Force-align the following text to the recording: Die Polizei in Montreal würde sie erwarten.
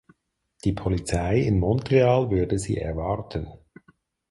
Die 0.63 0.71
Polizei 0.73 1.41
in 1.41 1.59
Montreal 1.59 2.31
würde 2.31 2.57
sie 2.57 2.75
erwarten. 2.75 3.47